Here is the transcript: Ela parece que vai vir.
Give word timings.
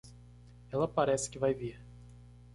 Ela 0.71 0.87
parece 0.87 1.29
que 1.29 1.37
vai 1.37 1.53
vir. 1.53 1.79